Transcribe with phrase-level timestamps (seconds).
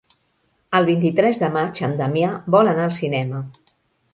[0.77, 3.47] El vint-i-tres de maig en Damià vol anar al cinema.